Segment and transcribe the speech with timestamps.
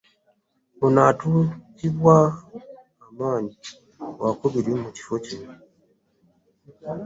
[0.85, 2.15] Ono atuukibwa
[3.11, 3.53] mmanyi
[4.19, 5.51] waakubiri mu kifo kino.